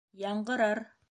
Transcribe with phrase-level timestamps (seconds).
[0.21, 0.83] Яңғырар!